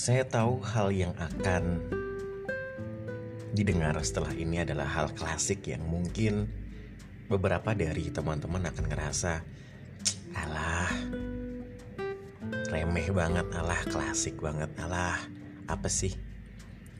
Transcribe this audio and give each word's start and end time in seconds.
Saya 0.00 0.24
tahu 0.24 0.64
hal 0.64 0.96
yang 0.96 1.12
akan 1.12 1.76
didengar 3.52 3.92
setelah 4.00 4.32
ini 4.32 4.64
adalah 4.64 4.88
hal 4.88 5.12
klasik 5.12 5.68
yang 5.68 5.84
mungkin 5.84 6.48
beberapa 7.28 7.76
dari 7.76 8.08
teman-teman 8.08 8.64
akan 8.64 8.84
ngerasa 8.88 9.44
alah 10.40 10.88
remeh 12.72 13.12
banget 13.12 13.44
alah 13.52 13.76
klasik 13.92 14.40
banget 14.40 14.72
alah 14.80 15.20
apa 15.68 15.92
sih? 15.92 16.16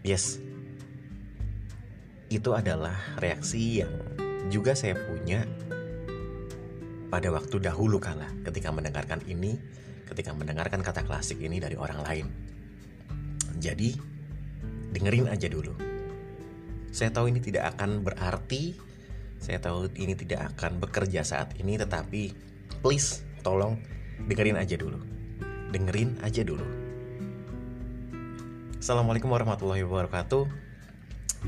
Yes. 0.05 0.37
Itu 2.29 2.53
adalah 2.53 3.01
reaksi 3.17 3.81
yang 3.81 3.97
juga 4.53 4.77
saya 4.77 5.01
punya 5.01 5.49
pada 7.09 7.33
waktu 7.33 7.65
dahulu 7.65 7.97
kala 7.97 8.29
ketika 8.45 8.69
mendengarkan 8.69 9.25
ini 9.25 9.57
ketika 10.05 10.37
mendengarkan 10.37 10.85
kata 10.85 11.01
klasik 11.09 11.41
ini 11.41 11.65
dari 11.65 11.81
orang 11.81 12.05
lain 12.05 12.29
jadi 13.61 13.93
dengerin 14.97 15.29
aja 15.29 15.47
dulu. 15.53 15.77
Saya 16.91 17.13
tahu 17.13 17.31
ini 17.31 17.39
tidak 17.39 17.77
akan 17.77 18.03
berarti 18.03 18.75
saya 19.41 19.57
tahu 19.57 19.89
ini 19.97 20.13
tidak 20.17 20.53
akan 20.53 20.85
bekerja 20.85 21.25
saat 21.25 21.57
ini 21.57 21.81
tetapi 21.81 22.37
please 22.85 23.25
tolong 23.41 23.81
dengerin 24.29 24.61
aja 24.61 24.77
dulu. 24.77 25.01
Dengerin 25.73 26.21
aja 26.21 26.45
dulu. 26.45 26.67
Assalamualaikum 28.81 29.33
warahmatullahi 29.33 29.85
wabarakatuh. 29.85 30.45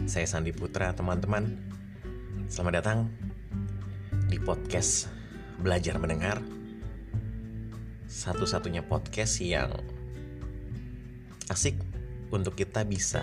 Saya 0.08 0.24
Sandi 0.24 0.56
Putra 0.56 0.96
teman-teman. 0.96 1.60
Selamat 2.48 2.80
datang 2.80 3.12
di 4.28 4.40
podcast 4.40 5.12
Belajar 5.60 6.00
Mendengar. 6.00 6.40
Satu-satunya 8.08 8.84
podcast 8.84 9.40
yang 9.44 9.72
asik 11.52 11.91
untuk 12.32 12.56
kita 12.56 12.88
bisa 12.88 13.22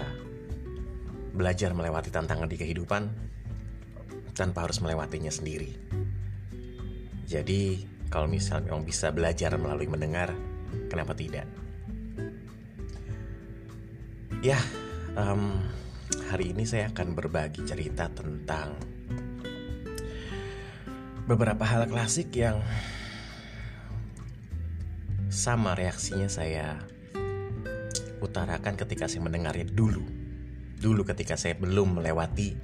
belajar 1.33 1.73
melewati 1.73 2.13
tantangan 2.13 2.45
di 2.45 2.57
kehidupan 2.61 3.09
tanpa 4.38 4.69
harus 4.69 4.79
melewatinya 4.79 5.33
sendiri. 5.33 5.73
Jadi, 7.25 7.85
kalau 8.09 8.30
misalnya 8.30 8.73
memang 8.73 8.85
bisa 8.85 9.09
belajar 9.09 9.53
melalui 9.57 9.89
mendengar, 9.89 10.33
kenapa 10.89 11.13
tidak? 11.17 11.45
Ya, 14.39 14.57
um, 15.19 15.59
hari 16.31 16.55
ini 16.55 16.63
saya 16.63 16.89
akan 16.93 17.13
berbagi 17.17 17.65
cerita 17.67 18.07
tentang 18.13 18.77
beberapa 21.30 21.61
hal 21.61 21.85
klasik 21.85 22.33
yang 22.33 22.63
sama 25.30 25.77
reaksinya 25.77 26.25
saya 26.25 26.81
utarakan 28.19 28.75
ketika 28.75 29.07
saya 29.07 29.23
mendengarnya 29.23 29.67
dulu. 29.67 30.03
Dulu 30.79 31.01
ketika 31.03 31.35
saya 31.35 31.55
belum 31.59 31.99
melewati 31.99 32.55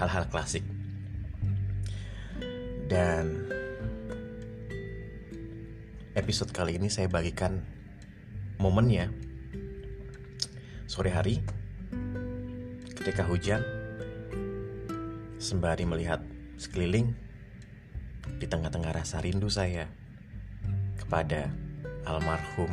hal-hal 0.00 0.28
klasik. 0.28 0.64
Dan 2.88 3.48
episode 6.12 6.52
kali 6.52 6.76
ini 6.76 6.92
saya 6.92 7.08
bagikan 7.08 7.64
momennya 8.60 9.08
sore 10.84 11.08
hari 11.08 11.40
ketika 12.92 13.24
hujan 13.24 13.64
sembari 15.40 15.88
melihat 15.88 16.20
sekeliling 16.60 17.16
di 18.38 18.46
tengah-tengah 18.46 18.92
rasa 18.92 19.18
rindu 19.24 19.48
saya 19.48 19.88
kepada 21.00 21.50
almarhum 22.04 22.70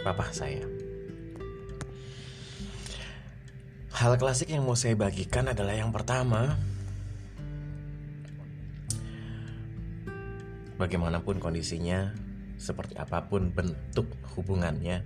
papa 0.00 0.30
saya. 0.30 0.77
Hal 3.98 4.14
klasik 4.14 4.54
yang 4.54 4.62
mau 4.62 4.78
saya 4.78 4.94
bagikan 4.94 5.50
adalah 5.50 5.74
yang 5.74 5.90
pertama, 5.90 6.54
bagaimanapun 10.78 11.42
kondisinya, 11.42 12.14
seperti 12.62 12.94
apa 12.94 13.26
pun 13.26 13.50
bentuk 13.50 14.06
hubungannya, 14.38 15.02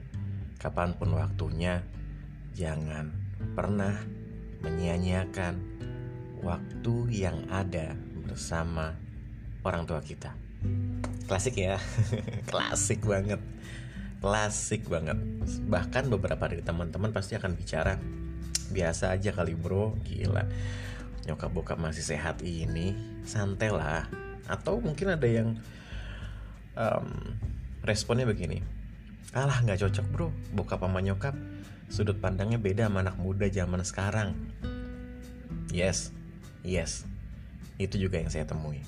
kapan 0.61 0.93
pun 0.93 1.17
waktunya, 1.17 1.81
jangan 2.53 3.17
pernah 3.57 3.97
menyia-nyiakan 4.61 5.57
waktu 6.45 6.95
yang 7.17 7.49
ada 7.49 7.97
bersama 8.29 8.93
orang 9.65 9.89
tua 9.89 10.05
kita. 10.05 10.37
Klasik 11.33 11.57
ya, 11.57 11.81
klasik 12.53 13.09
banget, 13.09 13.41
klasik 14.21 14.85
banget. 14.85 15.17
Bahkan 15.65 16.13
beberapa 16.13 16.45
dari 16.45 16.61
teman-teman 16.61 17.09
pasti 17.09 17.41
akan 17.41 17.57
bicara 17.57 17.97
biasa 18.73 19.13
aja 19.13 19.31
kali 19.37 19.53
bro, 19.53 19.95
gila. 20.03 20.49
Nyokap 21.29 21.53
bokap 21.53 21.79
masih 21.79 22.03
sehat 22.03 22.41
ini, 22.43 22.97
santai 23.23 23.71
lah. 23.71 24.09
Atau 24.49 24.83
mungkin 24.83 25.15
ada 25.15 25.29
yang 25.29 25.61
um, 26.75 27.09
responnya 27.87 28.27
begini, 28.27 28.65
alah 29.37 29.63
nggak 29.63 29.87
cocok 29.87 30.07
bro, 30.11 30.29
bokap 30.57 30.83
sama 30.83 30.99
nyokap 30.99 31.37
sudut 31.93 32.17
pandangnya 32.17 32.57
beda 32.57 32.89
sama 32.89 33.05
anak 33.05 33.21
muda 33.21 33.47
zaman 33.53 33.85
sekarang. 33.85 34.33
Yes, 35.69 36.13
yes, 36.65 37.05
itu 37.77 38.01
juga 38.01 38.17
yang 38.21 38.33
saya 38.33 38.49
temui. 38.49 38.81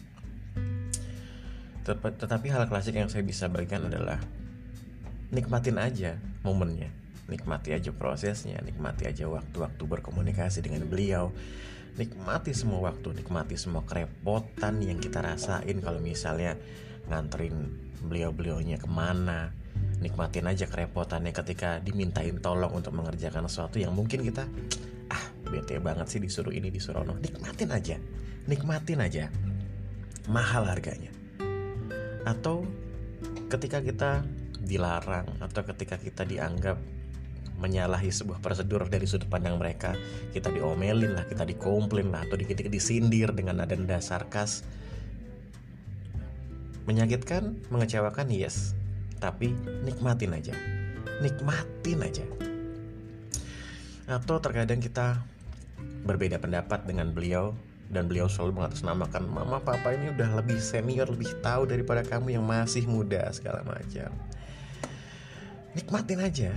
Tetapi 1.85 2.47
hal 2.49 2.65
klasik 2.65 2.97
yang 2.97 3.13
saya 3.13 3.21
bisa 3.21 3.45
bagikan 3.53 3.93
adalah 3.93 4.17
nikmatin 5.29 5.77
aja 5.77 6.17
momennya, 6.41 6.89
nikmati 7.31 7.73
aja 7.73 7.91
prosesnya, 7.91 8.61
nikmati 8.61 9.09
aja 9.09 9.29
waktu-waktu 9.29 9.83
berkomunikasi 9.85 10.61
dengan 10.61 10.85
beliau, 10.85 11.33
nikmati 11.97 12.53
semua 12.53 12.91
waktu, 12.93 13.17
nikmati 13.17 13.57
semua 13.57 13.83
kerepotan 13.87 14.83
yang 14.85 15.01
kita 15.01 15.25
rasain 15.25 15.81
kalau 15.81 16.01
misalnya 16.03 16.59
nganterin 17.09 17.55
beliau-beliaunya 18.05 18.77
ke 18.77 18.89
mana, 18.89 19.53
nikmatin 20.01 20.49
aja 20.49 20.69
kerepotannya 20.69 21.33
ketika 21.33 21.81
dimintain 21.81 22.41
tolong 22.41 22.73
untuk 22.77 22.93
mengerjakan 22.93 23.49
sesuatu 23.49 23.81
yang 23.81 23.97
mungkin 23.97 24.21
kita 24.25 24.45
ah 25.13 25.25
bete 25.49 25.81
banget 25.81 26.09
sih 26.09 26.21
disuruh 26.21 26.53
ini 26.53 26.73
disuruh 26.73 27.05
no 27.05 27.17
nikmatin 27.21 27.69
aja 27.69 27.97
nikmatin 28.45 29.01
aja. 29.01 29.25
Mahal 30.29 30.69
harganya. 30.69 31.13
Atau 32.25 32.65
ketika 33.53 33.85
kita 33.85 34.25
dilarang 34.65 35.29
atau 35.45 35.61
ketika 35.69 36.01
kita 36.01 36.25
dianggap 36.25 36.81
menyalahi 37.65 38.13
sebuah 38.13 38.45
prosedur 38.45 38.85
dari 38.93 39.09
sudut 39.09 39.25
pandang 39.33 39.57
mereka. 39.57 39.97
Kita 40.37 40.53
diomelin 40.53 41.17
lah 41.17 41.25
kita 41.25 41.49
dikomplain 41.49 42.13
lah 42.13 42.29
atau 42.29 42.37
dikit 42.37 42.61
disindir 42.69 43.33
dengan 43.33 43.65
nada-nada 43.65 44.05
sarkas. 44.05 44.61
Menyakitkan 46.85 47.57
mengecewakan 47.73 48.29
yes. 48.29 48.77
Tapi 49.17 49.57
nikmatin 49.89 50.37
aja. 50.37 50.53
Nikmatin 51.25 52.05
aja. 52.05 52.27
Atau 54.05 54.37
terkadang 54.45 54.85
kita 54.85 55.25
berbeda 56.05 56.37
pendapat 56.37 56.85
dengan 56.85 57.17
beliau 57.17 57.57
dan 57.89 58.05
beliau 58.05 58.29
selalu 58.29 58.61
mengatasnamakan 58.61 59.25
mama 59.33 59.65
papa 59.65 59.97
ini 59.97 60.13
udah 60.13 60.45
lebih 60.45 60.61
senior 60.61 61.09
lebih 61.09 61.33
tahu 61.41 61.65
daripada 61.65 62.05
kamu 62.05 62.37
yang 62.37 62.45
masih 62.45 62.85
muda 62.85 63.33
segala 63.33 63.65
macam. 63.65 64.13
Nikmatin 65.73 66.21
aja 66.21 66.53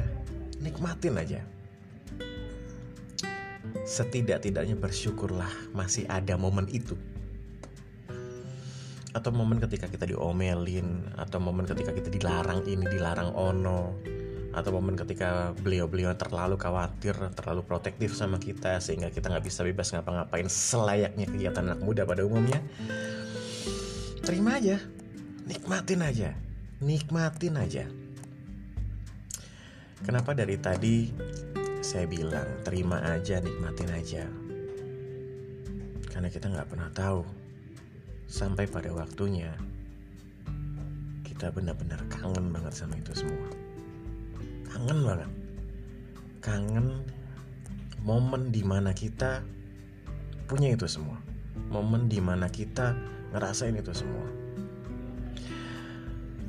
nikmatin 0.61 1.15
aja. 1.17 1.41
Setidak-tidaknya 3.87 4.75
bersyukurlah 4.75 5.49
masih 5.71 6.07
ada 6.11 6.35
momen 6.35 6.67
itu. 6.71 6.95
Atau 9.15 9.33
momen 9.33 9.57
ketika 9.57 9.89
kita 9.89 10.05
diomelin 10.05 11.07
atau 11.17 11.39
momen 11.41 11.65
ketika 11.65 11.95
kita 11.95 12.11
dilarang 12.11 12.67
ini 12.67 12.85
dilarang 12.85 13.33
ono 13.33 13.97
atau 14.53 14.73
momen 14.73 14.97
ketika 14.97 15.53
beliau-beliau 15.61 16.17
terlalu 16.17 16.57
khawatir 16.57 17.13
terlalu 17.37 17.61
protektif 17.61 18.17
sama 18.17 18.41
kita 18.41 18.81
sehingga 18.81 19.13
kita 19.13 19.29
nggak 19.29 19.45
bisa 19.45 19.61
bebas 19.61 19.93
ngapa-ngapain 19.93 20.49
selayaknya 20.49 21.29
kegiatan 21.29 21.61
anak 21.61 21.81
muda 21.85 22.09
pada 22.09 22.25
umumnya 22.25 22.57
terima 24.25 24.57
aja. 24.57 24.81
Nikmatin 25.47 26.01
aja. 26.03 26.29
Nikmatin 26.83 27.55
aja 27.57 27.85
kenapa 30.05 30.37
dari 30.37 30.57
tadi 30.61 31.09
saya 31.81 32.05
bilang 32.05 32.61
terima 32.61 33.01
aja 33.01 33.41
nikmatin 33.41 33.91
aja? 33.93 34.25
Karena 36.11 36.27
kita 36.29 36.49
nggak 36.49 36.69
pernah 36.69 36.89
tahu 36.93 37.21
sampai 38.27 38.67
pada 38.67 38.91
waktunya 38.91 39.55
kita 41.23 41.53
benar-benar 41.53 42.01
kangen 42.09 42.49
banget 42.49 42.73
sama 42.73 42.97
itu 42.97 43.13
semua. 43.13 43.49
Kangen 44.65 44.99
banget. 45.05 45.31
Kangen 46.41 46.87
momen 48.01 48.49
di 48.49 48.65
mana 48.65 48.89
kita 48.89 49.45
punya 50.49 50.73
itu 50.73 50.89
semua. 50.89 51.21
Momen 51.69 52.09
di 52.09 52.17
mana 52.17 52.49
kita 52.49 52.97
ngerasain 53.33 53.77
itu 53.77 53.93
semua. 53.93 54.25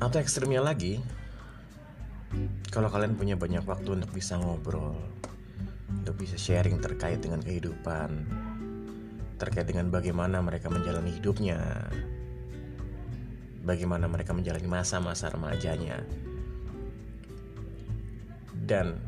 Atau 0.01 0.17
ekstrimnya 0.17 0.65
lagi 0.65 0.97
kalau 2.69 2.89
kalian 2.89 3.17
punya 3.17 3.33
banyak 3.33 3.65
waktu 3.65 3.97
untuk 3.97 4.13
bisa 4.13 4.37
ngobrol, 4.37 4.93
untuk 5.89 6.15
bisa 6.21 6.37
sharing 6.37 6.77
terkait 6.77 7.17
dengan 7.17 7.41
kehidupan, 7.41 8.29
terkait 9.41 9.65
dengan 9.65 9.89
bagaimana 9.89 10.37
mereka 10.45 10.69
menjalani 10.69 11.09
hidupnya, 11.17 11.57
bagaimana 13.65 14.05
mereka 14.05 14.37
menjalani 14.37 14.69
masa-masa 14.69 15.33
remajanya, 15.33 16.05
dan 18.69 19.01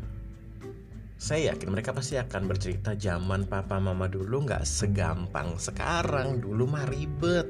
saya 1.22 1.54
yakin 1.54 1.70
mereka 1.70 1.94
pasti 1.94 2.18
akan 2.18 2.50
bercerita 2.50 2.98
zaman 2.98 3.46
papa 3.46 3.78
mama 3.78 4.10
dulu 4.10 4.50
nggak 4.50 4.66
segampang 4.66 5.54
sekarang 5.62 6.42
dulu 6.42 6.66
mah 6.66 6.90
ribet 6.90 7.46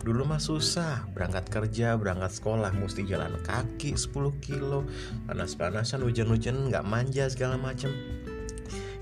Dulu 0.00 0.24
mah 0.24 0.40
susah, 0.40 1.04
berangkat 1.12 1.52
kerja, 1.52 1.92
berangkat 2.00 2.32
sekolah 2.40 2.72
mesti 2.72 3.04
jalan 3.04 3.36
kaki 3.44 3.92
10 4.00 4.32
kilo, 4.40 4.88
panas-panasan, 5.28 6.00
hujan-hujan, 6.00 6.72
nggak 6.72 6.88
manja 6.88 7.28
segala 7.28 7.60
macem. 7.60 7.92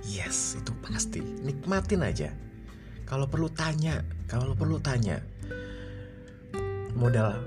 Yes, 0.02 0.58
itu 0.58 0.74
pasti. 0.82 1.22
Nikmatin 1.22 2.02
aja. 2.02 2.34
Kalau 3.06 3.30
perlu 3.30 3.46
tanya, 3.46 4.02
kalau 4.26 4.58
perlu 4.58 4.82
tanya. 4.82 5.22
Modal 6.98 7.46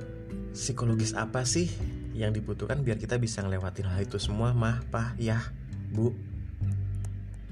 psikologis 0.56 1.12
apa 1.12 1.44
sih 1.44 1.68
yang 2.16 2.32
dibutuhkan 2.32 2.88
biar 2.88 2.96
kita 2.96 3.20
bisa 3.20 3.44
ngelewatin 3.44 3.84
hal 3.84 4.00
itu 4.08 4.16
semua, 4.16 4.56
mah, 4.56 4.80
pah, 4.88 5.12
ya, 5.20 5.44
bu, 5.92 6.16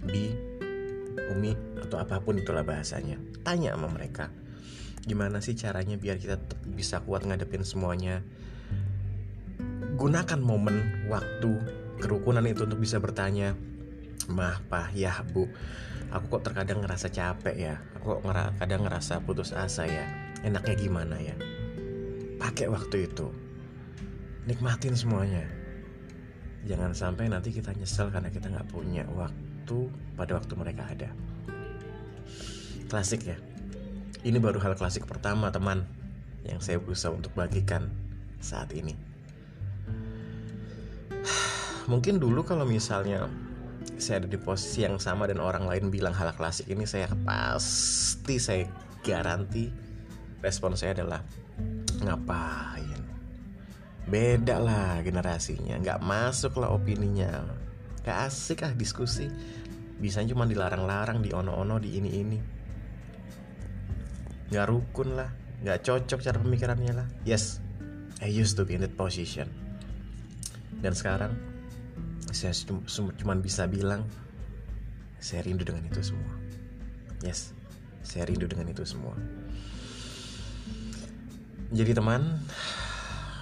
bi, 0.08 0.32
umi, 1.36 1.60
atau 1.84 2.00
apa 2.00 2.24
pun 2.24 2.40
itulah 2.40 2.64
bahasanya. 2.64 3.20
Tanya 3.44 3.76
sama 3.76 3.92
mereka 3.92 4.39
gimana 5.10 5.42
sih 5.42 5.58
caranya 5.58 5.98
biar 5.98 6.22
kita 6.22 6.38
bisa 6.70 7.02
kuat 7.02 7.26
ngadepin 7.26 7.66
semuanya? 7.66 8.22
Gunakan 9.98 10.38
momen 10.38 11.10
waktu 11.10 11.50
kerukunan 11.98 12.46
itu 12.46 12.70
untuk 12.70 12.78
bisa 12.78 13.02
bertanya 13.02 13.58
mah 14.30 14.62
pah 14.70 14.94
ya 14.94 15.26
bu 15.26 15.50
aku 16.14 16.38
kok 16.38 16.46
terkadang 16.46 16.86
ngerasa 16.86 17.10
capek 17.10 17.58
ya? 17.58 17.76
Aku 17.98 18.22
kok 18.22 18.30
kadang 18.62 18.86
ngerasa 18.86 19.26
putus 19.26 19.50
asa 19.50 19.90
ya? 19.90 20.06
Enaknya 20.46 20.78
gimana 20.78 21.18
ya? 21.18 21.34
Pakai 22.38 22.70
waktu 22.70 23.10
itu. 23.10 23.34
Nikmatin 24.46 24.94
semuanya. 24.94 25.44
Jangan 26.70 26.94
sampai 26.94 27.34
nanti 27.34 27.50
kita 27.50 27.74
nyesel 27.74 28.14
karena 28.14 28.30
kita 28.30 28.46
nggak 28.54 28.70
punya 28.70 29.10
waktu 29.18 29.90
pada 30.14 30.38
waktu 30.38 30.54
mereka 30.54 30.86
ada. 30.86 31.10
Klasik 32.90 33.26
ya 33.26 33.49
ini 34.24 34.36
baru 34.36 34.60
hal 34.60 34.76
klasik 34.76 35.08
pertama 35.08 35.48
teman 35.48 35.88
yang 36.44 36.60
saya 36.60 36.76
berusaha 36.80 37.12
untuk 37.12 37.32
bagikan 37.36 37.88
saat 38.44 38.72
ini. 38.76 38.96
Mungkin 41.92 42.20
dulu 42.20 42.44
kalau 42.44 42.68
misalnya 42.68 43.32
saya 43.96 44.24
ada 44.24 44.28
di 44.28 44.40
posisi 44.40 44.84
yang 44.84 45.00
sama 45.00 45.28
dan 45.28 45.40
orang 45.40 45.64
lain 45.68 45.88
bilang 45.88 46.12
hal 46.12 46.36
klasik 46.36 46.68
ini 46.68 46.84
saya 46.84 47.08
pasti 47.24 48.36
saya 48.40 48.68
garanti 49.04 49.72
respon 50.44 50.76
saya 50.76 51.00
adalah 51.00 51.24
ngapain? 52.04 53.00
Beda 54.04 54.60
lah 54.60 55.00
generasinya 55.00 55.80
nggak 55.80 56.04
masuk 56.04 56.60
lah 56.60 56.76
opininya. 56.76 57.48
Gak 58.04 58.32
asik 58.32 58.64
ah 58.64 58.72
diskusi. 58.76 59.28
Bisa 60.00 60.24
cuma 60.24 60.48
dilarang-larang 60.48 61.20
di 61.20 61.36
ono-ono 61.36 61.76
di 61.84 62.00
ini-ini 62.00 62.59
nggak 64.50 64.66
rukun 64.70 65.18
lah. 65.18 65.30
Nggak 65.62 65.80
cocok 65.86 66.20
cara 66.24 66.38
pemikirannya 66.42 66.94
lah. 66.94 67.08
Yes 67.24 67.62
I 68.20 68.28
used 68.28 68.58
to 68.58 68.66
be 68.66 68.76
in 68.76 68.84
that 68.84 68.98
position. 68.98 69.48
Dan 70.80 70.98
sekarang 70.98 71.36
saya 72.30 72.54
cuma 73.18 73.34
bisa 73.38 73.66
bilang 73.66 74.06
saya 75.20 75.46
rindu 75.46 75.66
dengan 75.66 75.86
itu 75.86 76.02
semua. 76.02 76.34
Yes 77.22 77.54
saya 78.02 78.26
rindu 78.26 78.50
dengan 78.50 78.72
itu 78.74 78.82
semua. 78.88 79.14
Jadi 81.70 81.94
teman 81.94 82.42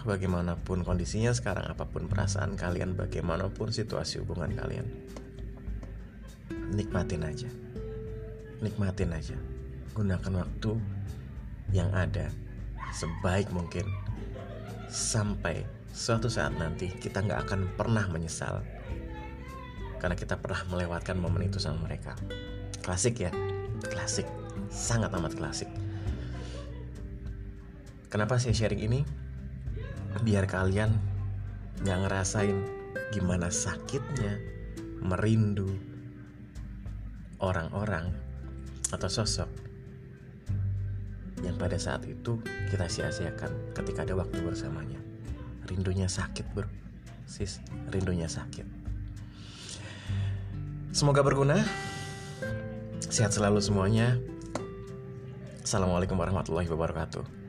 bagaimanapun 0.04 0.83
kondisinya 0.83 1.31
sekarang 1.31 1.68
apa 1.71 1.88
pun 1.88 2.12
perasaan 2.12 2.59
kalian 2.59 2.95
bagaimanapun 2.95 3.71
situasi 3.71 4.19
hubungan 4.19 4.51
kalian 4.51 4.88
nikmatin 6.75 7.24
aja. 7.24 7.48
Nikmatin 8.57 9.13
aja 9.13 9.38
gunakan 9.97 10.45
waktu 10.45 10.77
yang 11.73 11.89
ada 11.89 12.29
sebaik 12.94 13.49
mungkin 13.49 13.89
sampai 14.94 15.65
suatu 15.89 16.29
saat 16.29 16.53
nanti 16.53 16.94
kita 16.94 17.25
nggak 17.25 17.49
akan 17.49 17.65
pernah 17.73 18.05
menyesal 18.05 18.61
karena 19.97 20.13
kita 20.13 20.38
pernah 20.38 20.61
melewatkan 20.69 21.17
momen 21.17 21.49
itu 21.49 21.57
sama 21.57 21.89
mereka. 21.89 22.13
Klasik 22.85 23.25
ya 23.25 23.33
klasik 23.89 24.29
sangat 24.69 25.09
amat 25.17 25.33
klasik. 25.33 25.69
Kenapa 28.13 28.38
saya 28.38 28.53
sharing 28.53 28.85
ini? 28.85 29.01
Biar 30.21 30.45
kalian 30.45 30.94
nggak 31.81 31.99
ngerasain 32.05 32.57
gimana 33.09 33.49
sakitnya 33.49 34.38
merindu 35.01 35.73
orang-orang 37.41 38.13
atau 38.94 39.09
sosok 39.09 39.66
yang 41.45 41.57
pada 41.57 41.77
saat 41.77 42.05
itu 42.09 42.41
kita 42.69 42.89
sia-siakan 42.89 43.73
ketika 43.77 44.05
ada 44.05 44.17
waktu 44.17 44.41
bersamanya. 44.41 44.97
Rindunya 45.67 46.07
sakit 46.07 46.45
bro, 46.55 46.65
sis, 47.27 47.59
rindunya 47.91 48.25
sakit. 48.25 48.65
Semoga 50.95 51.21
berguna. 51.21 51.61
Sehat 53.07 53.35
selalu 53.35 53.61
semuanya. 53.61 54.17
Assalamualaikum 55.61 56.17
warahmatullahi 56.17 56.65
wabarakatuh. 56.71 57.46